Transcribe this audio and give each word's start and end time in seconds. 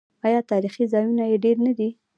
آیا 0.25 0.39
تاریخي 0.51 0.83
ځایونه 0.93 1.23
یې 1.31 1.37
ډیر 1.43 1.57
نه 1.65 1.71
دي؟ 1.77 1.89